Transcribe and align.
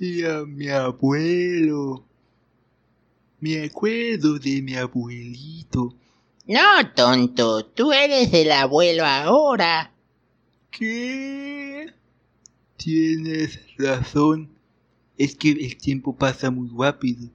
decía 0.00 0.44
mi 0.46 0.68
abuelo. 0.68 2.04
Me 3.38 3.64
acuerdo 3.64 4.38
de 4.38 4.62
mi 4.62 4.74
abuelito. 4.74 5.94
No, 6.46 6.92
tonto, 6.94 7.66
tú 7.66 7.92
eres 7.92 8.32
el 8.32 8.50
abuelo 8.50 9.04
ahora. 9.04 9.92
¿Qué? 10.70 11.92
Tienes 12.76 13.60
razón. 13.76 14.48
Es 15.18 15.36
que 15.36 15.50
el 15.50 15.76
tiempo 15.76 16.16
pasa 16.16 16.50
muy 16.50 16.70
rápido. 16.76 17.28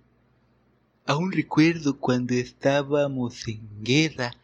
Aún 1.05 1.32
recuerdo 1.32 2.00
cuando 2.00 2.34
estábamos 2.34 3.48
en 3.48 3.62
guerra 3.84 4.36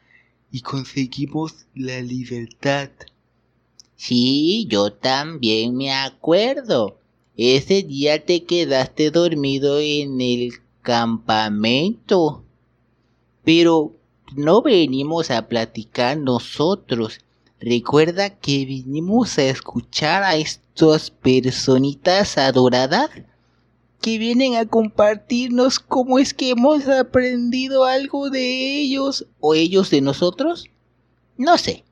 y 0.51 0.61
conseguimos 0.61 1.65
la 1.73 1.99
libertad. 2.01 2.91
Sí, 3.95 4.67
yo 4.69 4.93
también 4.93 5.75
me 5.75 5.91
acuerdo. 5.91 7.00
Ese 7.43 7.81
día 7.81 8.23
te 8.23 8.43
quedaste 8.43 9.09
dormido 9.09 9.79
en 9.79 10.21
el 10.21 10.53
campamento. 10.83 12.43
Pero 13.43 13.95
no 14.35 14.61
venimos 14.61 15.31
a 15.31 15.47
platicar 15.47 16.19
nosotros. 16.19 17.19
Recuerda 17.59 18.29
que 18.29 18.63
vinimos 18.65 19.39
a 19.39 19.45
escuchar 19.45 20.21
a 20.21 20.35
estas 20.35 21.09
personitas 21.09 22.37
adoradas 22.37 23.09
que 24.01 24.19
vienen 24.19 24.53
a 24.53 24.67
compartirnos 24.67 25.79
cómo 25.79 26.19
es 26.19 26.35
que 26.35 26.51
hemos 26.51 26.87
aprendido 26.87 27.85
algo 27.85 28.29
de 28.29 28.81
ellos 28.81 29.25
o 29.39 29.55
ellos 29.55 29.89
de 29.89 30.01
nosotros. 30.01 30.65
No 31.37 31.57
sé. 31.57 31.85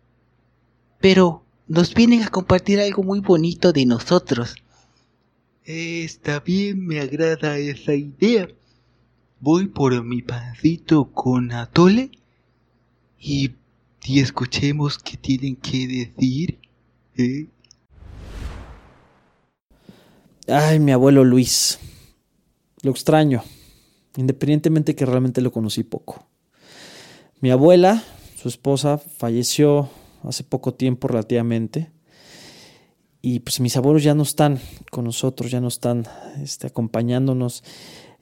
Pero 1.00 1.44
nos 1.68 1.96
vienen 1.96 2.22
a 2.22 2.30
compartir 2.30 2.80
algo 2.80 3.02
muy 3.02 3.20
bonito 3.20 3.74
de 3.74 3.88
nosotros. 3.88 4.54
Está 5.72 6.40
bien, 6.40 6.84
me 6.84 7.00
agrada 7.00 7.60
esa 7.60 7.94
idea. 7.94 8.48
Voy 9.40 9.68
por 9.68 10.04
mi 10.04 10.24
pancito 10.24 11.12
con 11.12 11.52
atole 11.52 12.10
y, 13.20 13.52
y 14.04 14.20
escuchemos 14.20 14.98
qué 14.98 15.16
tienen 15.16 15.56
que 15.58 15.86
decir. 15.88 16.58
¿eh? 17.18 17.50
Ay, 20.48 20.80
mi 20.80 20.92
abuelo 20.92 21.24
Luis. 21.24 21.78
Lo 22.82 22.90
extraño, 22.90 23.44
independientemente 24.18 24.96
que 24.96 25.06
realmente 25.06 25.40
lo 25.40 25.52
conocí 25.52 25.84
poco. 25.84 26.28
Mi 27.42 27.52
abuela, 27.52 28.04
su 28.42 28.48
esposa, 28.48 28.98
falleció 28.98 29.92
hace 30.24 30.44
poco 30.44 30.74
tiempo 30.74 31.08
relativamente. 31.08 31.92
Y 33.22 33.42
pues 33.42 33.60
mis 33.60 33.76
abuelos 33.76 34.04
ya 34.04 34.14
no 34.14 34.24
están 34.24 34.60
con 34.92 35.06
nosotros, 35.06 35.52
ya 35.52 35.60
no 35.60 35.68
están 35.68 36.06
este, 36.42 36.68
acompañándonos. 36.68 37.64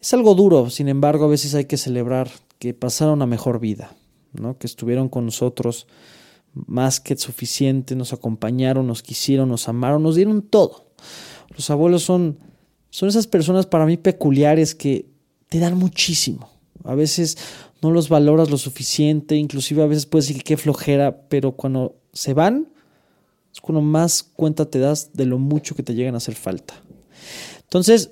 Es 0.02 0.14
algo 0.14 0.34
duro, 0.36 0.70
sin 0.70 0.88
embargo, 0.90 1.26
a 1.26 1.30
veces 1.30 1.54
hay 1.54 1.66
que 1.66 1.78
celebrar 1.78 2.30
que 2.60 2.74
pasaron 2.74 3.16
una 3.16 3.26
mejor 3.28 3.60
vida, 3.60 3.96
¿no? 4.34 4.58
que 4.58 4.68
estuvieron 4.68 5.10
con 5.10 5.26
nosotros 5.26 5.88
más 6.54 7.00
que 7.00 7.16
suficiente, 7.16 7.96
nos 7.96 8.14
acompañaron, 8.14 8.88
nos 8.88 9.04
quisieron, 9.04 9.50
nos 9.50 9.68
amaron, 9.68 10.02
nos 10.02 10.16
dieron 10.16 10.42
todo. 10.42 10.88
Los 11.56 11.70
abuelos 11.70 12.04
son, 12.04 12.40
son 12.90 13.10
esas 13.10 13.28
personas 13.28 13.68
para 13.68 13.86
mí 13.86 13.98
peculiares 13.98 14.74
que 14.74 15.06
te 15.50 15.60
dan 15.60 15.78
muchísimo. 15.78 16.50
A 16.84 16.96
veces 16.96 17.38
no 17.82 17.92
los 17.92 18.10
valoras 18.10 18.50
lo 18.50 18.58
suficiente, 18.58 19.36
inclusive 19.36 19.84
a 19.84 19.88
veces 19.88 20.06
puedes 20.06 20.28
decir 20.28 20.42
que 20.42 20.56
qué 20.56 20.58
flojera, 20.58 21.28
pero 21.30 21.52
cuando 21.52 21.96
se 22.14 22.34
van, 22.34 22.70
es 23.58 23.62
cuando 23.62 23.82
más 23.82 24.22
cuenta 24.22 24.70
te 24.70 24.78
das 24.78 25.14
de 25.14 25.26
lo 25.26 25.40
mucho 25.40 25.74
que 25.74 25.82
te 25.82 25.96
llegan 25.96 26.14
a 26.14 26.18
hacer 26.18 26.36
falta. 26.36 26.76
Entonces, 27.64 28.12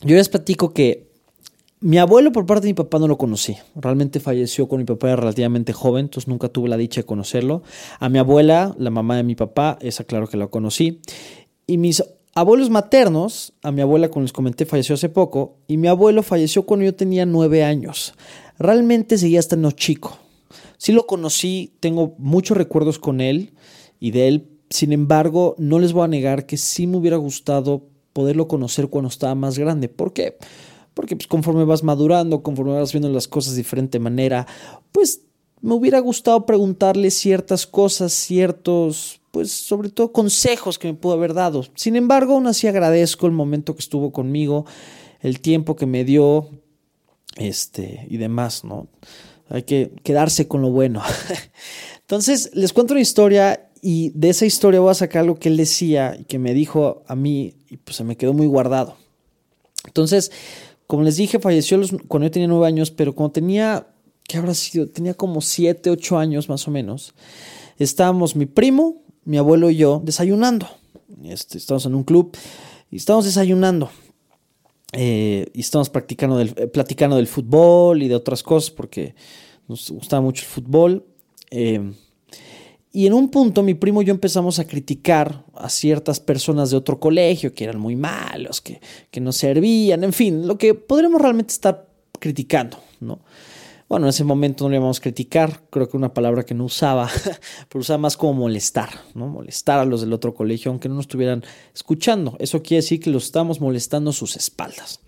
yo 0.00 0.16
les 0.16 0.30
platico 0.30 0.72
que 0.72 1.06
mi 1.80 1.98
abuelo 1.98 2.32
por 2.32 2.46
parte 2.46 2.62
de 2.62 2.70
mi 2.70 2.74
papá 2.74 2.98
no 2.98 3.06
lo 3.06 3.18
conocí. 3.18 3.58
Realmente 3.76 4.20
falleció 4.20 4.68
cuando 4.68 4.84
mi 4.84 4.96
papá 4.96 5.08
era 5.08 5.16
relativamente 5.16 5.74
joven, 5.74 6.06
entonces 6.06 6.28
nunca 6.28 6.48
tuve 6.48 6.70
la 6.70 6.78
dicha 6.78 7.02
de 7.02 7.04
conocerlo. 7.04 7.62
A 8.00 8.08
mi 8.08 8.18
abuela, 8.18 8.74
la 8.78 8.88
mamá 8.88 9.18
de 9.18 9.22
mi 9.22 9.34
papá, 9.34 9.76
esa 9.82 10.04
claro 10.04 10.26
que 10.26 10.38
la 10.38 10.46
conocí. 10.46 11.02
Y 11.66 11.76
mis 11.76 12.02
abuelos 12.34 12.70
maternos, 12.70 13.52
a 13.62 13.70
mi 13.70 13.82
abuela, 13.82 14.08
como 14.08 14.22
les 14.22 14.32
comenté, 14.32 14.64
falleció 14.64 14.94
hace 14.94 15.10
poco. 15.10 15.58
Y 15.66 15.76
mi 15.76 15.88
abuelo 15.88 16.22
falleció 16.22 16.64
cuando 16.64 16.86
yo 16.86 16.94
tenía 16.94 17.26
nueve 17.26 17.64
años. 17.64 18.14
Realmente 18.58 19.18
seguía 19.18 19.40
estando 19.40 19.70
chico. 19.72 20.16
Sí 20.78 20.92
lo 20.92 21.06
conocí, 21.06 21.74
tengo 21.80 22.14
muchos 22.16 22.56
recuerdos 22.56 22.98
con 22.98 23.20
él 23.20 23.52
y 24.00 24.10
de 24.10 24.28
él. 24.28 24.53
Sin 24.74 24.92
embargo, 24.92 25.54
no 25.56 25.78
les 25.78 25.92
voy 25.92 26.02
a 26.02 26.08
negar 26.08 26.46
que 26.46 26.56
sí 26.56 26.88
me 26.88 26.96
hubiera 26.96 27.16
gustado 27.16 27.84
poderlo 28.12 28.48
conocer 28.48 28.88
cuando 28.88 29.06
estaba 29.06 29.36
más 29.36 29.56
grande. 29.56 29.88
¿Por 29.88 30.12
qué? 30.12 30.36
Porque 30.94 31.14
pues, 31.14 31.28
conforme 31.28 31.64
vas 31.64 31.84
madurando, 31.84 32.42
conforme 32.42 32.72
vas 32.72 32.92
viendo 32.92 33.08
las 33.08 33.28
cosas 33.28 33.52
de 33.52 33.58
diferente 33.58 34.00
manera, 34.00 34.48
pues 34.90 35.20
me 35.60 35.74
hubiera 35.74 36.00
gustado 36.00 36.44
preguntarle 36.44 37.12
ciertas 37.12 37.68
cosas, 37.68 38.12
ciertos, 38.12 39.20
pues 39.30 39.52
sobre 39.52 39.90
todo 39.90 40.10
consejos 40.10 40.76
que 40.76 40.88
me 40.88 40.94
pudo 40.94 41.12
haber 41.12 41.34
dado. 41.34 41.64
Sin 41.76 41.94
embargo, 41.94 42.32
aún 42.32 42.48
así 42.48 42.66
agradezco 42.66 43.26
el 43.28 43.32
momento 43.32 43.76
que 43.76 43.80
estuvo 43.80 44.10
conmigo, 44.10 44.66
el 45.20 45.38
tiempo 45.38 45.76
que 45.76 45.86
me 45.86 46.02
dio, 46.02 46.48
este, 47.36 48.08
y 48.10 48.16
demás, 48.16 48.64
¿no? 48.64 48.88
Hay 49.50 49.62
que 49.62 49.92
quedarse 50.02 50.48
con 50.48 50.62
lo 50.62 50.72
bueno. 50.72 51.00
Entonces, 52.00 52.50
les 52.54 52.72
cuento 52.72 52.94
una 52.94 53.02
historia 53.02 53.70
y 53.86 54.12
de 54.14 54.30
esa 54.30 54.46
historia 54.46 54.80
voy 54.80 54.92
a 54.92 54.94
sacar 54.94 55.26
lo 55.26 55.38
que 55.38 55.50
él 55.50 55.58
decía 55.58 56.16
y 56.18 56.24
que 56.24 56.38
me 56.38 56.54
dijo 56.54 57.02
a 57.06 57.14
mí 57.14 57.54
y 57.68 57.76
pues 57.76 57.98
se 57.98 58.02
me 58.02 58.16
quedó 58.16 58.32
muy 58.32 58.46
guardado. 58.46 58.96
Entonces, 59.84 60.32
como 60.86 61.02
les 61.02 61.18
dije, 61.18 61.38
falleció 61.38 61.78
cuando 62.08 62.26
yo 62.26 62.30
tenía 62.30 62.48
nueve 62.48 62.66
años, 62.66 62.90
pero 62.90 63.14
cuando 63.14 63.32
tenía, 63.32 63.86
¿qué 64.26 64.38
habrá 64.38 64.54
sido? 64.54 64.88
Tenía 64.88 65.12
como 65.12 65.42
siete, 65.42 65.90
ocho 65.90 66.16
años 66.16 66.48
más 66.48 66.66
o 66.66 66.70
menos. 66.70 67.12
Estábamos 67.78 68.36
mi 68.36 68.46
primo, 68.46 69.02
mi 69.26 69.36
abuelo 69.36 69.68
y 69.68 69.76
yo 69.76 70.00
desayunando. 70.02 70.66
Estábamos 71.22 71.84
en 71.84 71.94
un 71.94 72.04
club 72.04 72.34
y 72.90 72.96
estábamos 72.96 73.26
desayunando. 73.26 73.90
Eh, 74.92 75.50
y 75.52 75.60
estamos 75.60 75.90
practicando 75.90 76.38
del, 76.38 76.54
eh, 76.56 76.68
platicando 76.68 77.16
del 77.16 77.26
fútbol 77.26 78.02
y 78.02 78.08
de 78.08 78.14
otras 78.14 78.42
cosas 78.42 78.70
porque 78.70 79.14
nos 79.68 79.90
gustaba 79.90 80.22
mucho 80.22 80.44
el 80.44 80.48
fútbol. 80.48 81.04
Eh, 81.50 81.92
y 82.96 83.08
en 83.08 83.12
un 83.12 83.28
punto 83.28 83.64
mi 83.64 83.74
primo 83.74 84.02
y 84.02 84.04
yo 84.04 84.12
empezamos 84.12 84.60
a 84.60 84.68
criticar 84.68 85.44
a 85.52 85.68
ciertas 85.68 86.20
personas 86.20 86.70
de 86.70 86.76
otro 86.76 87.00
colegio 87.00 87.52
que 87.52 87.64
eran 87.64 87.80
muy 87.80 87.96
malos, 87.96 88.60
que, 88.60 88.80
que 89.10 89.20
no 89.20 89.32
servían, 89.32 90.04
en 90.04 90.12
fin, 90.12 90.46
lo 90.46 90.56
que 90.56 90.74
podremos 90.74 91.20
realmente 91.20 91.52
estar 91.52 91.88
criticando, 92.20 92.78
¿no? 93.00 93.18
Bueno, 93.88 94.06
en 94.06 94.10
ese 94.10 94.22
momento 94.22 94.62
no 94.62 94.70
le 94.70 94.76
íbamos 94.76 95.00
a 95.00 95.02
criticar, 95.02 95.62
creo 95.70 95.88
que 95.88 95.96
una 95.96 96.14
palabra 96.14 96.44
que 96.44 96.54
no 96.54 96.66
usaba, 96.66 97.10
pero 97.68 97.80
usaba 97.80 97.98
más 97.98 98.16
como 98.16 98.34
molestar, 98.34 98.90
¿no? 99.14 99.26
Molestar 99.26 99.80
a 99.80 99.84
los 99.84 100.00
del 100.00 100.12
otro 100.12 100.32
colegio, 100.32 100.70
aunque 100.70 100.88
no 100.88 100.94
nos 100.94 101.06
estuvieran 101.06 101.42
escuchando. 101.74 102.36
Eso 102.38 102.62
quiere 102.62 102.82
decir 102.82 103.00
que 103.00 103.10
los 103.10 103.24
estamos 103.24 103.60
molestando 103.60 104.10
a 104.10 104.12
sus 104.12 104.36
espaldas. 104.36 105.00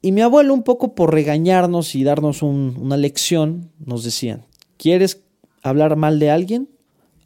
Y 0.00 0.12
mi 0.12 0.22
abuelo, 0.22 0.54
un 0.54 0.62
poco 0.62 0.94
por 0.94 1.12
regañarnos 1.12 1.94
y 1.94 2.02
darnos 2.02 2.42
un, 2.42 2.78
una 2.80 2.96
lección, 2.96 3.72
nos 3.78 4.04
decían, 4.04 4.46
¿quieres 4.78 5.20
hablar 5.62 5.96
mal 5.96 6.18
de 6.18 6.30
alguien? 6.30 6.73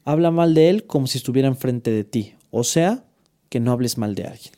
Habla 0.08 0.30
mal 0.30 0.54
de 0.54 0.70
él 0.70 0.86
como 0.86 1.06
si 1.06 1.18
estuviera 1.18 1.48
enfrente 1.48 1.90
de 1.90 2.02
ti. 2.02 2.32
O 2.50 2.64
sea, 2.64 3.04
que 3.50 3.60
no 3.60 3.72
hables 3.72 3.98
mal 3.98 4.14
de 4.14 4.24
alguien. 4.24 4.54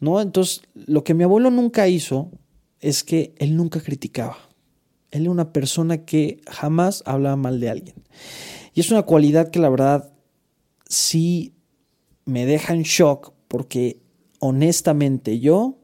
¿No? 0.00 0.20
Entonces, 0.20 0.62
lo 0.74 1.04
que 1.04 1.14
mi 1.14 1.22
abuelo 1.22 1.52
nunca 1.52 1.86
hizo 1.86 2.32
es 2.80 3.04
que 3.04 3.32
él 3.38 3.54
nunca 3.54 3.80
criticaba. 3.80 4.38
Él 5.12 5.22
era 5.22 5.30
una 5.30 5.52
persona 5.52 6.04
que 6.04 6.40
jamás 6.48 7.04
hablaba 7.06 7.36
mal 7.36 7.60
de 7.60 7.70
alguien. 7.70 7.94
Y 8.74 8.80
es 8.80 8.90
una 8.90 9.02
cualidad 9.02 9.52
que 9.52 9.60
la 9.60 9.68
verdad 9.68 10.12
sí 10.88 11.54
me 12.24 12.44
deja 12.44 12.74
en 12.74 12.82
shock 12.82 13.32
porque 13.46 14.02
honestamente 14.40 15.38
yo 15.38 15.78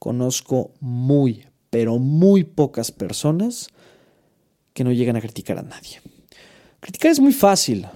conozco 0.00 0.72
muy, 0.80 1.46
pero 1.70 2.00
muy 2.00 2.42
pocas 2.42 2.90
personas 2.90 3.68
que 4.72 4.82
no 4.82 4.90
llegan 4.90 5.14
a 5.14 5.20
criticar 5.20 5.58
a 5.58 5.62
nadie. 5.62 6.00
Criticar 6.80 7.12
es 7.12 7.20
muy 7.20 7.32
fácil. 7.32 7.86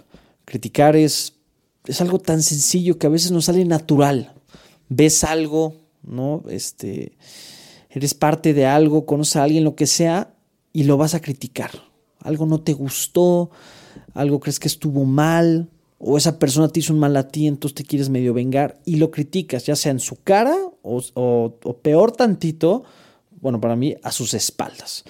Criticar 0.52 0.96
es, 0.96 1.38
es 1.86 2.02
algo 2.02 2.18
tan 2.18 2.42
sencillo 2.42 2.98
que 2.98 3.06
a 3.06 3.10
veces 3.10 3.30
nos 3.30 3.46
sale 3.46 3.64
natural. 3.64 4.34
Ves 4.90 5.24
algo, 5.24 5.76
¿no? 6.02 6.42
Este, 6.50 7.16
eres 7.88 8.12
parte 8.12 8.52
de 8.52 8.66
algo, 8.66 9.06
conoces 9.06 9.36
a 9.36 9.44
alguien, 9.44 9.64
lo 9.64 9.76
que 9.76 9.86
sea, 9.86 10.34
y 10.70 10.82
lo 10.84 10.98
vas 10.98 11.14
a 11.14 11.22
criticar. 11.22 11.70
Algo 12.18 12.44
no 12.44 12.60
te 12.60 12.74
gustó, 12.74 13.50
algo 14.12 14.40
crees 14.40 14.60
que 14.60 14.68
estuvo 14.68 15.06
mal, 15.06 15.70
o 15.98 16.18
esa 16.18 16.38
persona 16.38 16.68
te 16.68 16.80
hizo 16.80 16.92
un 16.92 16.98
mal 16.98 17.16
a 17.16 17.28
ti, 17.28 17.46
entonces 17.46 17.74
te 17.74 17.84
quieres 17.84 18.10
medio 18.10 18.34
vengar 18.34 18.78
y 18.84 18.96
lo 18.96 19.10
criticas, 19.10 19.64
ya 19.64 19.74
sea 19.74 19.92
en 19.92 20.00
su 20.00 20.16
cara 20.22 20.54
o, 20.82 21.80
peor 21.80 22.12
tantito, 22.12 22.84
bueno, 23.40 23.58
para 23.58 23.74
mí, 23.74 23.96
a 24.02 24.12
sus 24.12 24.34
espaldas. 24.34 25.02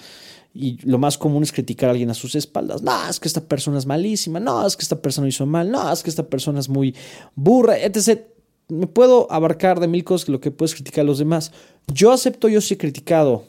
Y 0.53 0.77
lo 0.87 0.99
más 0.99 1.17
común 1.17 1.43
es 1.43 1.51
criticar 1.51 1.89
a 1.89 1.91
alguien 1.91 2.11
a 2.11 2.13
sus 2.13 2.35
espaldas. 2.35 2.83
No, 2.83 3.09
es 3.09 3.19
que 3.19 3.27
esta 3.27 3.41
persona 3.41 3.79
es 3.79 3.85
malísima. 3.85 4.39
No, 4.39 4.65
es 4.65 4.77
que 4.77 4.83
esta 4.83 5.01
persona 5.01 5.27
hizo 5.27 5.45
mal. 5.45 5.71
No, 5.71 5.91
es 5.91 6.03
que 6.03 6.09
esta 6.09 6.27
persona 6.27 6.59
es 6.59 6.69
muy 6.69 6.95
burra, 7.35 7.77
etc. 7.79 8.21
Me 8.69 8.87
puedo 8.87 9.31
abarcar 9.31 9.79
de 9.79 9.87
mil 9.87 10.03
cosas 10.03 10.29
lo 10.29 10.39
que 10.39 10.51
puedes 10.51 10.75
criticar 10.75 11.01
a 11.01 11.07
los 11.07 11.17
demás. 11.17 11.51
Yo 11.87 12.11
acepto, 12.11 12.47
yo 12.47 12.61
sí 12.61 12.75
he 12.75 12.77
criticado 12.77 13.45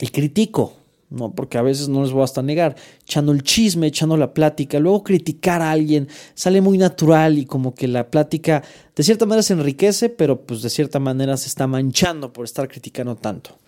y 0.00 0.08
critico 0.08 0.74
¿no? 1.10 1.32
Porque 1.32 1.58
a 1.58 1.62
veces 1.62 1.88
no 1.88 2.02
les 2.02 2.12
voy 2.12 2.22
hasta 2.22 2.42
negar, 2.42 2.76
echando 3.02 3.32
el 3.32 3.42
chisme, 3.42 3.86
echando 3.86 4.16
la 4.16 4.34
plática, 4.34 4.78
luego 4.78 5.02
criticar 5.02 5.62
a 5.62 5.70
alguien, 5.70 6.08
sale 6.34 6.60
muy 6.60 6.78
natural 6.78 7.38
y 7.38 7.46
como 7.46 7.74
que 7.74 7.88
la 7.88 8.10
plática 8.10 8.62
de 8.94 9.02
cierta 9.02 9.26
manera 9.26 9.42
se 9.42 9.54
enriquece, 9.54 10.08
pero 10.08 10.42
pues 10.42 10.62
de 10.62 10.70
cierta 10.70 10.98
manera 10.98 11.36
se 11.36 11.48
está 11.48 11.66
manchando 11.66 12.32
por 12.32 12.44
estar 12.44 12.68
criticando 12.68 13.16
tanto. 13.16 13.58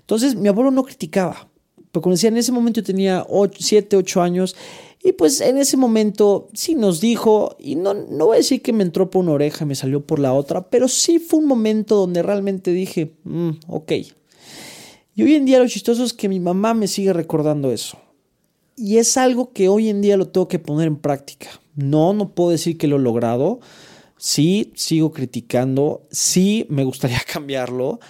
Entonces 0.00 0.34
mi 0.34 0.48
abuelo 0.48 0.70
no 0.70 0.84
criticaba, 0.84 1.48
pero 1.96 2.02
como 2.02 2.14
decía, 2.14 2.28
en 2.28 2.36
ese 2.36 2.52
momento 2.52 2.80
yo 2.80 2.84
tenía 2.84 3.26
7, 3.58 3.96
8 3.96 4.20
años 4.20 4.54
y 5.02 5.12
pues 5.12 5.40
en 5.40 5.56
ese 5.56 5.78
momento 5.78 6.48
sí 6.52 6.74
nos 6.74 7.00
dijo, 7.00 7.56
y 7.58 7.74
no, 7.74 7.94
no 7.94 8.26
voy 8.26 8.34
a 8.34 8.38
decir 8.38 8.60
que 8.60 8.74
me 8.74 8.82
entró 8.82 9.08
por 9.08 9.22
una 9.22 9.32
oreja 9.32 9.64
y 9.64 9.68
me 9.68 9.74
salió 9.74 10.04
por 10.04 10.18
la 10.18 10.34
otra, 10.34 10.68
pero 10.68 10.88
sí 10.88 11.18
fue 11.18 11.38
un 11.38 11.46
momento 11.46 11.96
donde 11.96 12.22
realmente 12.22 12.70
dije, 12.70 13.12
mm, 13.24 13.50
ok, 13.68 13.92
y 15.14 15.22
hoy 15.22 15.36
en 15.36 15.46
día 15.46 15.58
lo 15.58 15.66
chistoso 15.66 16.04
es 16.04 16.12
que 16.12 16.28
mi 16.28 16.38
mamá 16.38 16.74
me 16.74 16.86
sigue 16.86 17.14
recordando 17.14 17.72
eso. 17.72 17.96
Y 18.76 18.98
es 18.98 19.16
algo 19.16 19.54
que 19.54 19.70
hoy 19.70 19.88
en 19.88 20.02
día 20.02 20.18
lo 20.18 20.28
tengo 20.28 20.48
que 20.48 20.58
poner 20.58 20.86
en 20.88 20.96
práctica. 20.96 21.48
No, 21.76 22.12
no 22.12 22.34
puedo 22.34 22.50
decir 22.50 22.76
que 22.76 22.88
lo 22.88 22.96
he 22.96 23.00
logrado. 23.00 23.60
Sí, 24.18 24.70
sigo 24.74 25.12
criticando. 25.12 26.02
Sí, 26.10 26.66
me 26.68 26.84
gustaría 26.84 27.22
cambiarlo. 27.32 28.00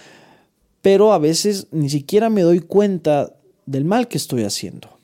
Pero 0.81 1.13
a 1.13 1.17
veces 1.17 1.67
ni 1.71 1.89
siquiera 1.89 2.29
me 2.29 2.41
doy 2.41 2.59
cuenta 2.59 3.36
del 3.67 3.85
mal 3.85 4.07
que 4.07 4.17
estoy 4.17 4.43
haciendo. 4.43 4.97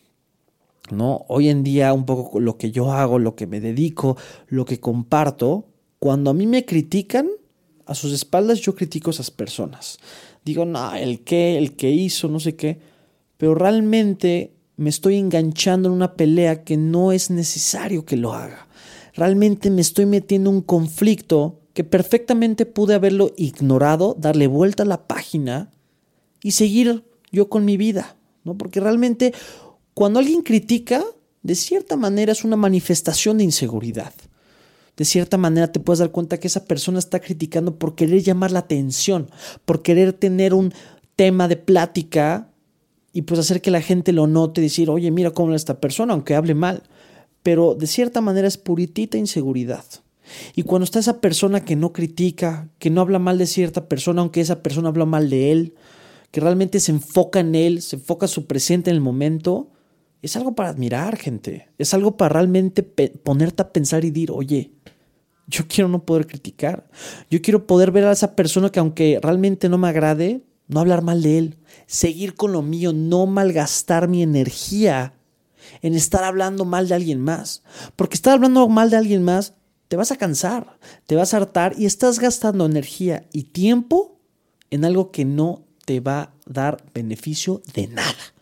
¿No? 0.89 1.25
Hoy 1.30 1.50
en 1.50 1.63
día 1.63 1.94
un 1.94 2.06
poco 2.06 2.39
lo 2.39 2.57
que 2.57 2.71
yo 2.71 2.92
hago, 2.92 3.19
lo 3.19 3.36
que 3.36 3.48
me 3.48 3.62
dedico, 3.62 4.18
lo 4.48 4.65
que 4.65 4.80
comparto, 4.80 5.68
cuando 6.00 6.31
a 6.31 6.33
mí 6.33 6.48
me 6.48 6.65
critican, 6.65 7.30
a 7.86 7.95
sus 7.95 8.12
espaldas 8.12 8.60
yo 8.60 8.75
critico 8.75 9.10
a 9.10 9.13
esas 9.13 9.30
personas 9.30 10.00
digo, 10.45 10.65
no, 10.65 10.94
el 10.95 11.21
qué, 11.21 11.57
el 11.57 11.75
que 11.75 11.92
hizo, 11.92 12.27
no 12.27 12.39
sé 12.39 12.56
qué, 12.56 12.80
pero 13.38 13.56
realmente 13.56 14.54
me 14.75 14.89
estoy 14.89 15.18
enganchando 15.18 15.89
en 15.89 15.95
una 15.95 16.15
pelea 16.15 16.63
que 16.63 16.77
no 16.77 17.12
es 17.12 17.30
necesario 17.30 18.06
que 18.06 18.18
lo 18.18 18.33
haga. 18.33 18.68
Realmente 19.13 19.69
me 19.69 19.81
estoy 19.81 20.06
metiendo 20.06 20.50
en 20.50 20.57
un 20.57 20.62
conflicto 20.62 21.60
que 21.74 21.83
perfectamente 21.83 22.65
pude 22.65 22.95
haberlo 22.95 23.31
ignorado, 23.38 24.15
darle 24.19 24.48
vuelta 24.48 24.83
a 24.83 24.88
la 24.88 25.07
página 25.07 25.71
y 26.42 26.51
seguir 26.51 27.04
yo 27.31 27.50
con 27.50 27.65
mi 27.65 27.77
vida, 27.77 28.15
¿no? 28.43 28.57
Porque 28.57 28.79
realmente 28.79 29.33
cuando 29.93 30.19
alguien 30.19 30.41
critica, 30.41 31.03
de 31.41 31.55
cierta 31.55 31.95
manera 31.95 32.31
es 32.31 32.43
una 32.43 32.55
manifestación 32.55 33.37
de 33.37 33.43
inseguridad 33.43 34.13
de 34.97 35.05
cierta 35.05 35.37
manera 35.37 35.71
te 35.71 35.79
puedes 35.79 35.99
dar 35.99 36.11
cuenta 36.11 36.39
que 36.39 36.47
esa 36.47 36.65
persona 36.65 36.99
está 36.99 37.19
criticando 37.19 37.77
por 37.77 37.95
querer 37.95 38.21
llamar 38.21 38.51
la 38.51 38.59
atención, 38.59 39.29
por 39.65 39.81
querer 39.81 40.13
tener 40.13 40.53
un 40.53 40.73
tema 41.15 41.47
de 41.47 41.57
plática 41.57 42.49
y 43.11 43.23
pues 43.23 43.39
hacer 43.39 43.61
que 43.61 43.71
la 43.71 43.81
gente 43.81 44.11
lo 44.11 44.27
note 44.27 44.61
decir, 44.61 44.89
oye, 44.89 45.09
mira 45.11 45.31
cómo 45.31 45.53
es 45.53 45.61
esta 45.61 45.79
persona, 45.79 46.13
aunque 46.13 46.35
hable 46.35 46.53
mal. 46.53 46.83
Pero 47.41 47.75
de 47.75 47.87
cierta 47.87 48.21
manera 48.21 48.47
es 48.47 48.57
puritita 48.57 49.17
inseguridad. 49.17 49.83
Y 50.55 50.63
cuando 50.63 50.85
está 50.85 50.99
esa 50.99 51.19
persona 51.19 51.65
que 51.65 51.75
no 51.75 51.91
critica, 51.91 52.69
que 52.79 52.89
no 52.89 53.01
habla 53.01 53.19
mal 53.19 53.37
de 53.37 53.45
cierta 53.45 53.87
persona, 53.87 54.21
aunque 54.21 54.41
esa 54.41 54.63
persona 54.63 54.89
habla 54.89 55.05
mal 55.05 55.29
de 55.29 55.51
él, 55.51 55.73
que 56.33 56.41
realmente 56.41 56.80
se 56.80 56.91
enfoca 56.91 57.41
en 57.41 57.53
él, 57.53 57.83
se 57.83 57.97
enfoca 57.97 58.27
su 58.27 58.47
presente 58.47 58.89
en 58.89 58.95
el 58.95 59.01
momento, 59.03 59.69
es 60.24 60.35
algo 60.35 60.56
para 60.56 60.69
admirar, 60.69 61.15
gente. 61.15 61.69
Es 61.77 61.94
algo 61.94 62.18
para 62.18 62.33
realmente 62.33 62.81
ponerte 62.81 63.62
a 63.62 63.71
pensar 63.71 64.03
y 64.03 64.09
decir, 64.09 64.31
oye, 64.31 64.71
yo 65.45 65.68
quiero 65.68 65.89
no 65.89 66.06
poder 66.06 66.25
criticar. 66.25 66.89
Yo 67.30 67.39
quiero 67.44 67.68
poder 67.68 67.91
ver 67.91 68.06
a 68.06 68.12
esa 68.12 68.35
persona 68.35 68.71
que 68.71 68.80
aunque 68.80 69.19
realmente 69.21 69.69
no 69.69 69.77
me 69.77 69.89
agrade, 69.89 70.44
no 70.68 70.80
hablar 70.80 71.03
mal 71.03 71.21
de 71.21 71.38
él. 71.38 71.57
Seguir 71.85 72.33
con 72.33 72.51
lo 72.51 72.63
mío, 72.63 72.94
no 72.94 73.27
malgastar 73.27 74.07
mi 74.07 74.24
energía 74.24 75.13
en 75.83 75.94
estar 75.94 76.24
hablando 76.24 76.65
mal 76.65 76.88
de 76.88 76.95
alguien 76.95 77.21
más. 77.21 77.62
Porque 77.95 78.15
estar 78.15 78.33
hablando 78.33 78.68
mal 78.69 78.89
de 78.89 78.97
alguien 78.97 79.21
más, 79.21 79.53
te 79.88 79.97
vas 79.97 80.12
a 80.12 80.18
cansar, 80.18 80.79
te 81.06 81.15
vas 81.15 81.36
a 81.36 81.38
hartar 81.38 81.75
y 81.77 81.86
estás 81.86 82.18
gastando 82.18 82.65
energía 82.65 83.27
y 83.33 83.44
tiempo 83.44 84.19
en 84.71 84.83
algo 84.83 85.12
que 85.12 85.25
no 85.25 85.68
te 85.85 86.00
va 86.00 86.21
a 86.21 86.33
dar 86.45 86.83
beneficio 86.94 87.62
de 87.74 87.88
nada. 87.88 88.33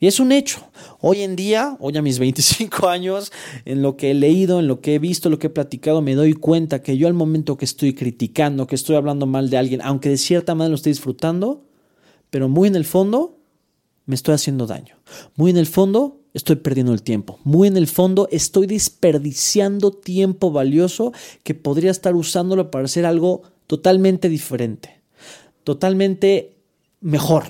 Y 0.00 0.06
es 0.06 0.20
un 0.20 0.32
hecho. 0.32 0.60
Hoy 1.00 1.22
en 1.22 1.34
día, 1.34 1.76
hoy 1.80 1.96
a 1.96 2.02
mis 2.02 2.18
25 2.20 2.88
años, 2.88 3.32
en 3.64 3.82
lo 3.82 3.96
que 3.96 4.10
he 4.10 4.14
leído, 4.14 4.60
en 4.60 4.68
lo 4.68 4.80
que 4.80 4.94
he 4.94 4.98
visto, 4.98 5.30
lo 5.30 5.38
que 5.38 5.46
he 5.46 5.50
platicado, 5.50 6.02
me 6.02 6.14
doy 6.14 6.34
cuenta 6.34 6.82
que 6.82 6.98
yo 6.98 7.06
al 7.06 7.14
momento 7.14 7.56
que 7.56 7.64
estoy 7.64 7.94
criticando, 7.94 8.66
que 8.66 8.74
estoy 8.74 8.96
hablando 8.96 9.26
mal 9.26 9.50
de 9.50 9.56
alguien, 9.56 9.80
aunque 9.82 10.10
de 10.10 10.18
cierta 10.18 10.54
manera 10.54 10.70
lo 10.70 10.76
estoy 10.76 10.92
disfrutando, 10.92 11.64
pero 12.30 12.48
muy 12.48 12.68
en 12.68 12.76
el 12.76 12.84
fondo 12.84 13.38
me 14.06 14.14
estoy 14.14 14.34
haciendo 14.34 14.66
daño. 14.66 14.96
Muy 15.36 15.50
en 15.50 15.56
el 15.56 15.66
fondo 15.66 16.20
estoy 16.34 16.56
perdiendo 16.56 16.92
el 16.92 17.02
tiempo. 17.02 17.38
Muy 17.44 17.68
en 17.68 17.76
el 17.76 17.86
fondo 17.86 18.28
estoy 18.30 18.66
desperdiciando 18.66 19.92
tiempo 19.92 20.50
valioso 20.50 21.12
que 21.44 21.54
podría 21.54 21.90
estar 21.90 22.14
usándolo 22.14 22.70
para 22.70 22.84
hacer 22.84 23.06
algo 23.06 23.42
totalmente 23.66 24.28
diferente, 24.28 25.00
totalmente 25.62 26.53
mejor. 27.04 27.44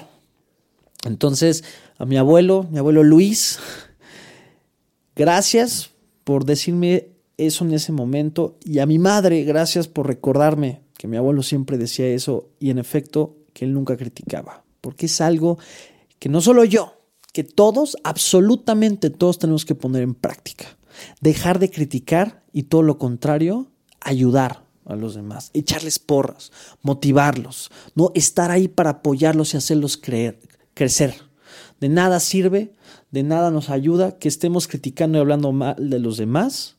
Entonces, 1.04 1.64
a 1.96 2.04
mi 2.04 2.16
abuelo, 2.16 2.66
mi 2.70 2.78
abuelo 2.78 3.02
Luis. 3.02 3.58
Gracias 5.16 5.90
por 6.24 6.44
decirme 6.44 7.08
eso 7.38 7.64
en 7.64 7.72
ese 7.72 7.92
momento. 7.92 8.58
Y 8.64 8.80
a 8.80 8.86
mi 8.86 8.98
madre, 8.98 9.44
gracias 9.44 9.86
por 9.86 10.08
recordarme 10.08 10.82
que 10.98 11.06
mi 11.06 11.16
abuelo 11.16 11.42
siempre 11.42 11.78
decía 11.78 12.06
eso 12.08 12.50
y 12.58 12.70
en 12.70 12.78
efecto 12.78 13.36
que 13.52 13.64
él 13.64 13.72
nunca 13.72 13.96
criticaba. 13.96 14.64
Porque 14.80 15.06
es 15.06 15.20
algo 15.20 15.58
que 16.18 16.28
no 16.28 16.40
solo 16.40 16.64
yo, 16.64 17.00
que 17.32 17.44
todos, 17.44 17.96
absolutamente 18.02 19.10
todos 19.10 19.38
tenemos 19.38 19.64
que 19.64 19.76
poner 19.76 20.02
en 20.02 20.14
práctica. 20.14 20.66
Dejar 21.20 21.60
de 21.60 21.70
criticar 21.70 22.42
y 22.52 22.64
todo 22.64 22.82
lo 22.82 22.98
contrario, 22.98 23.70
ayudar 24.00 24.63
a 24.86 24.96
los 24.96 25.14
demás, 25.14 25.50
echarles 25.54 25.98
porras, 25.98 26.52
motivarlos, 26.82 27.70
no 27.94 28.12
estar 28.14 28.50
ahí 28.50 28.68
para 28.68 28.90
apoyarlos 28.90 29.54
y 29.54 29.56
hacerlos 29.56 29.96
creer, 29.96 30.38
crecer. 30.74 31.14
De 31.80 31.88
nada 31.88 32.20
sirve, 32.20 32.72
de 33.10 33.22
nada 33.22 33.50
nos 33.50 33.70
ayuda 33.70 34.18
que 34.18 34.28
estemos 34.28 34.68
criticando 34.68 35.18
y 35.18 35.20
hablando 35.20 35.52
mal 35.52 35.76
de 35.78 35.98
los 35.98 36.16
demás, 36.16 36.76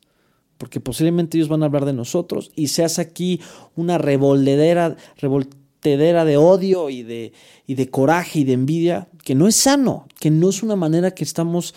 porque 0.57 0.79
posiblemente 0.79 1.38
ellos 1.38 1.50
van 1.50 1.63
a 1.63 1.65
hablar 1.65 1.85
de 1.85 1.93
nosotros 1.93 2.51
y 2.55 2.67
se 2.67 2.83
hace 2.83 3.01
aquí 3.01 3.41
una 3.75 3.97
revoltedera, 3.97 4.95
revoltedera 5.17 6.25
de 6.25 6.38
odio 6.38 6.89
y 6.89 7.03
de, 7.03 7.33
y 7.67 7.75
de 7.75 7.89
coraje 7.89 8.39
y 8.39 8.43
de 8.43 8.53
envidia, 8.53 9.07
que 9.24 9.35
no 9.35 9.47
es 9.47 9.55
sano, 9.55 10.07
que 10.19 10.31
no 10.31 10.50
es 10.50 10.63
una 10.63 10.75
manera 10.75 11.12
que 11.12 11.24
estamos 11.24 11.75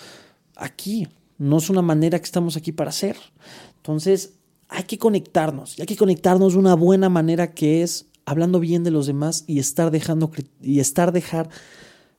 aquí, 0.56 1.08
no 1.38 1.58
es 1.58 1.70
una 1.70 1.82
manera 1.82 2.18
que 2.18 2.24
estamos 2.24 2.56
aquí 2.56 2.72
para 2.72 2.90
hacer. 2.90 3.16
Entonces, 3.76 4.34
hay 4.68 4.84
que 4.84 4.98
conectarnos, 4.98 5.78
y 5.78 5.82
hay 5.82 5.86
que 5.86 5.96
conectarnos 5.96 6.52
de 6.52 6.58
una 6.58 6.74
buena 6.74 7.08
manera 7.08 7.54
que 7.54 7.82
es 7.82 8.06
hablando 8.24 8.60
bien 8.60 8.84
de 8.84 8.90
los 8.90 9.06
demás 9.06 9.44
y 9.46 9.58
estar 9.58 9.90
dejando 9.90 10.30
y 10.60 10.80
estar 10.80 11.12
dejar 11.12 11.48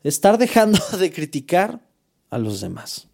estar 0.03 0.37
dejando 0.37 0.79
de 0.99 1.11
criticar 1.11 1.81
a 2.29 2.37
los 2.37 2.61
demás. 2.61 3.07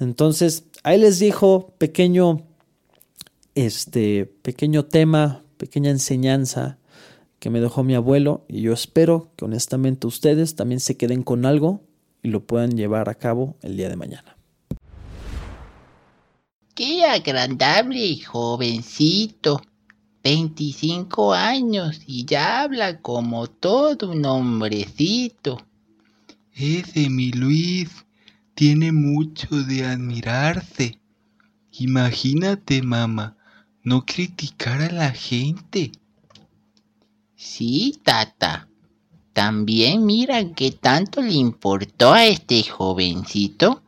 Entonces, 0.00 0.64
ahí 0.82 0.98
les 0.98 1.18
dijo 1.18 1.74
pequeño, 1.78 2.42
este, 3.54 4.26
pequeño 4.26 4.86
tema, 4.86 5.44
pequeña 5.56 5.90
enseñanza 5.90 6.78
que 7.38 7.50
me 7.50 7.60
dejó 7.60 7.84
mi 7.84 7.94
abuelo 7.94 8.44
y 8.48 8.62
yo 8.62 8.72
espero 8.72 9.30
que 9.36 9.44
honestamente 9.44 10.06
ustedes 10.06 10.56
también 10.56 10.80
se 10.80 10.96
queden 10.96 11.22
con 11.22 11.46
algo 11.46 11.82
y 12.22 12.28
lo 12.28 12.44
puedan 12.44 12.76
llevar 12.76 13.08
a 13.08 13.14
cabo 13.14 13.56
el 13.62 13.76
día 13.76 13.88
de 13.88 13.96
mañana. 13.96 14.36
Qué 16.74 17.04
agradable, 17.04 18.20
jovencito. 18.24 19.62
25 20.24 21.32
años 21.32 22.00
y 22.04 22.24
ya 22.24 22.62
habla 22.62 23.00
como 23.00 23.46
todo 23.46 24.10
un 24.10 24.26
hombrecito. 24.26 25.64
Ese 26.52 27.08
mi 27.10 27.30
Luis 27.30 27.90
tiene 28.54 28.90
mucho 28.90 29.62
de 29.62 29.84
admirarse. 29.84 30.98
Imagínate, 31.70 32.82
mamá, 32.82 33.36
no 33.84 34.04
criticar 34.04 34.82
a 34.82 34.90
la 34.90 35.12
gente. 35.12 35.92
Sí, 37.36 38.00
tata. 38.02 38.68
También 39.32 40.04
mira 40.04 40.52
que 40.54 40.72
tanto 40.72 41.22
le 41.22 41.34
importó 41.34 42.12
a 42.12 42.26
este 42.26 42.64
jovencito 42.64 43.83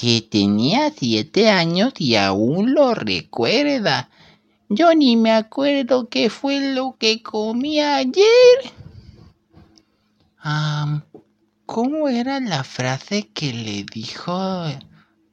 que 0.00 0.22
tenía 0.22 0.92
siete 0.96 1.50
años 1.50 1.92
y 1.98 2.14
aún 2.14 2.72
lo 2.72 2.94
recuerda. 2.94 4.08
Yo 4.68 4.94
ni 4.94 5.16
me 5.16 5.32
acuerdo 5.32 6.08
qué 6.08 6.30
fue 6.30 6.72
lo 6.72 6.96
que 6.98 7.20
comí 7.20 7.80
ayer. 7.80 8.72
¿Cómo 11.66 12.08
era 12.08 12.38
la 12.38 12.62
frase 12.62 13.28
que 13.34 13.52
le 13.52 13.84
dijo 13.92 14.66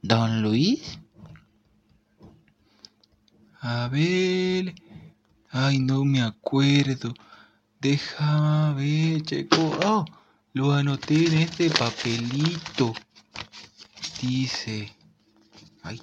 don 0.01 0.41
Luis? 0.41 0.97
A 3.61 3.87
ver. 3.89 4.73
Ay, 5.51 5.77
no 5.77 6.05
me 6.05 6.23
acuerdo. 6.23 7.13
Déjame 7.79 9.11
ver, 9.13 9.21
checo. 9.21 9.77
Oh, 9.85 10.05
lo 10.53 10.73
anoté 10.73 11.27
en 11.27 11.33
este 11.33 11.69
papelito. 11.69 12.93
Dice. 14.21 14.91
Ay, 15.83 16.01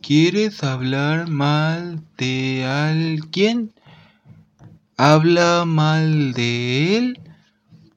¿Quieres 0.00 0.62
hablar 0.64 1.28
mal 1.28 2.02
de 2.18 2.64
alguien? 2.64 3.72
Habla 4.96 5.64
mal 5.64 6.32
de 6.32 6.96
él 6.96 7.20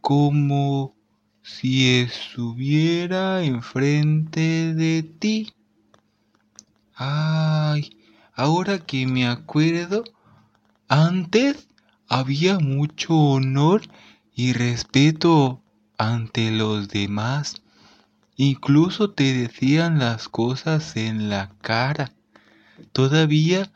como 0.01 0.95
si 1.41 1.99
estuviera 1.99 3.43
enfrente 3.43 4.73
de 4.73 5.03
ti. 5.03 5.53
Ay, 6.95 7.89
Ahora 8.37 8.79
que 8.79 9.07
me 9.07 9.25
acuerdo, 9.25 10.03
antes 10.89 11.69
había 12.09 12.59
mucho 12.59 13.15
honor 13.15 13.83
y 14.33 14.51
respeto 14.51 15.63
ante 15.97 16.51
los 16.51 16.89
demás. 16.89 17.61
Incluso 18.37 19.11
te 19.11 19.33
decían 19.33 19.99
las 19.99 20.27
cosas 20.27 20.97
en 20.97 21.29
la 21.29 21.51
cara. 21.61 22.11
Todavía 22.91 23.71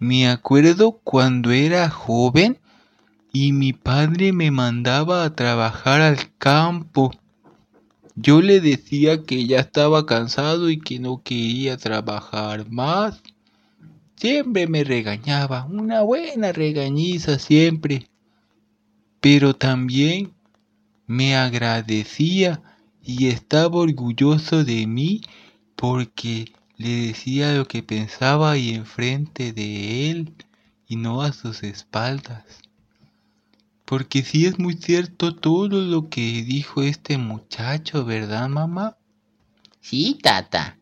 me 0.00 0.28
acuerdo 0.28 1.00
cuando 1.04 1.52
era 1.52 1.88
joven 1.90 2.58
y 3.32 3.52
mi 3.52 3.72
padre 3.72 4.32
me 4.32 4.50
mandaba 4.50 5.24
a 5.24 5.36
trabajar 5.36 6.00
al 6.00 6.34
campo. 6.38 7.12
Yo 8.16 8.42
le 8.42 8.60
decía 8.60 9.22
que 9.22 9.46
ya 9.46 9.60
estaba 9.60 10.04
cansado 10.06 10.70
y 10.70 10.80
que 10.80 10.98
no 10.98 11.22
quería 11.22 11.76
trabajar 11.76 12.68
más. 12.68 13.22
Siempre 14.16 14.66
me 14.66 14.82
regañaba, 14.82 15.64
una 15.66 16.02
buena 16.02 16.50
regañiza 16.50 17.38
siempre. 17.38 18.08
Pero 19.20 19.54
también 19.54 20.32
me 21.06 21.36
agradecía 21.36 22.60
y 23.02 23.28
estaba 23.28 23.76
orgulloso 23.76 24.64
de 24.64 24.86
mí 24.86 25.22
porque 25.76 26.52
le 26.76 27.08
decía 27.08 27.54
lo 27.54 27.66
que 27.66 27.82
pensaba 27.82 28.56
y 28.56 28.70
enfrente 28.70 29.52
de 29.52 30.10
él 30.10 30.34
y 30.86 30.96
no 30.96 31.22
a 31.22 31.32
sus 31.32 31.62
espaldas. 31.62 32.44
Porque 33.84 34.22
sí 34.22 34.46
es 34.46 34.58
muy 34.58 34.74
cierto 34.74 35.34
todo 35.34 35.68
lo 35.68 36.08
que 36.08 36.20
dijo 36.42 36.82
este 36.82 37.18
muchacho, 37.18 38.04
¿verdad, 38.04 38.48
mamá? 38.48 38.96
Sí, 39.80 40.18
tata. 40.22 40.78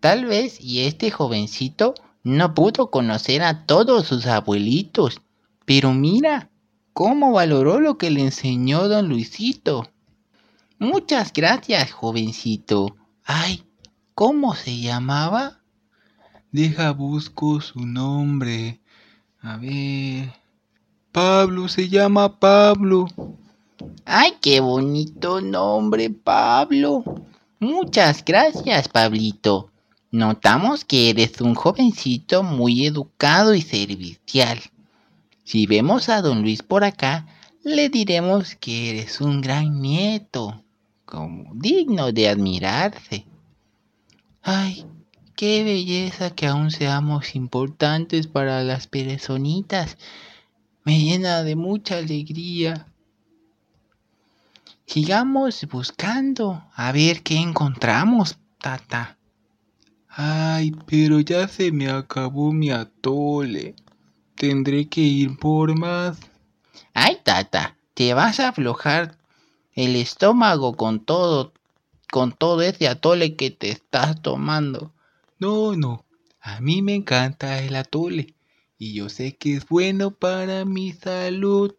Tal 0.00 0.26
vez 0.26 0.60
y 0.60 0.80
este 0.80 1.10
jovencito 1.10 1.94
no 2.22 2.54
pudo 2.54 2.90
conocer 2.90 3.42
a 3.42 3.66
todos 3.66 4.06
sus 4.06 4.26
abuelitos, 4.26 5.20
pero 5.64 5.92
mira 5.92 6.50
cómo 6.92 7.32
valoró 7.32 7.80
lo 7.80 7.98
que 7.98 8.10
le 8.10 8.22
enseñó 8.22 8.88
don 8.88 9.08
Luisito. 9.08 9.88
Muchas 10.84 11.32
gracias, 11.32 11.92
jovencito. 11.92 12.94
Ay, 13.24 13.64
¿cómo 14.14 14.54
se 14.54 14.80
llamaba? 14.80 15.62
Deja 16.52 16.90
busco 16.90 17.62
su 17.62 17.86
nombre. 17.86 18.82
A 19.40 19.56
ver. 19.56 20.34
Pablo, 21.10 21.68
se 21.68 21.88
llama 21.88 22.38
Pablo. 22.38 23.06
Ay, 24.04 24.34
qué 24.42 24.60
bonito 24.60 25.40
nombre, 25.40 26.10
Pablo. 26.10 27.02
Muchas 27.60 28.22
gracias, 28.22 28.86
Pablito. 28.88 29.70
Notamos 30.10 30.84
que 30.84 31.08
eres 31.08 31.40
un 31.40 31.54
jovencito 31.54 32.42
muy 32.42 32.84
educado 32.84 33.54
y 33.54 33.62
servicial. 33.62 34.60
Si 35.44 35.64
vemos 35.66 36.10
a 36.10 36.20
don 36.20 36.42
Luis 36.42 36.62
por 36.62 36.84
acá, 36.84 37.26
le 37.62 37.88
diremos 37.88 38.54
que 38.56 38.90
eres 38.90 39.22
un 39.22 39.40
gran 39.40 39.80
nieto, 39.80 40.63
como 41.14 41.54
digno 41.54 42.10
de 42.10 42.28
admirarse. 42.28 43.24
Ay, 44.42 44.84
qué 45.36 45.62
belleza 45.62 46.34
que 46.34 46.46
aún 46.46 46.70
seamos 46.70 47.36
importantes 47.36 48.26
para 48.26 48.62
las 48.64 48.88
personitas. 48.88 49.96
Me 50.84 50.98
llena 50.98 51.44
de 51.44 51.54
mucha 51.54 51.98
alegría. 51.98 52.88
Sigamos 54.86 55.66
buscando 55.70 56.64
a 56.74 56.92
ver 56.92 57.22
qué 57.22 57.36
encontramos, 57.36 58.36
tata. 58.60 59.16
Ay, 60.08 60.72
pero 60.86 61.20
ya 61.20 61.48
se 61.48 61.70
me 61.72 61.88
acabó 61.88 62.52
mi 62.52 62.70
atole. 62.70 63.74
Tendré 64.34 64.88
que 64.88 65.00
ir 65.00 65.36
por 65.38 65.78
más. 65.78 66.18
Ay, 66.92 67.18
tata, 67.22 67.76
te 67.94 68.14
vas 68.14 68.40
a 68.40 68.48
aflojar 68.48 69.16
el 69.74 69.96
estómago 69.96 70.74
con 70.76 71.04
todo, 71.04 71.52
con 72.10 72.32
todo 72.32 72.62
ese 72.62 72.88
atole 72.88 73.36
que 73.36 73.50
te 73.50 73.70
estás 73.70 74.20
tomando. 74.22 74.92
No, 75.38 75.74
no, 75.76 76.04
a 76.40 76.60
mí 76.60 76.82
me 76.82 76.94
encanta 76.94 77.60
el 77.60 77.74
atole 77.74 78.34
y 78.78 78.94
yo 78.94 79.08
sé 79.08 79.36
que 79.36 79.56
es 79.56 79.68
bueno 79.68 80.10
para 80.10 80.64
mi 80.64 80.92
salud. 80.92 81.74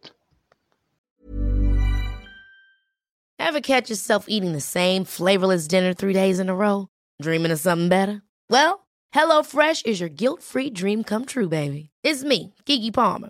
Ever 3.37 3.61
catch 3.61 3.89
yourself 3.89 4.25
eating 4.27 4.53
the 4.53 4.61
same 4.61 5.05
flavorless 5.05 5.67
dinner 5.67 5.93
three 5.93 6.13
days 6.13 6.39
in 6.39 6.49
a 6.49 6.55
row? 6.55 6.87
Dreaming 7.21 7.51
of 7.51 7.59
something 7.59 7.89
better? 7.89 8.21
Well, 8.49 8.87
HelloFresh 9.13 9.85
is 9.85 9.99
your 9.99 10.09
guilt-free 10.09 10.71
dream 10.71 11.03
come 11.03 11.25
true, 11.25 11.47
baby. 11.47 11.91
It's 12.03 12.23
me, 12.23 12.53
Kiki 12.65 12.91
Palmer. 12.91 13.29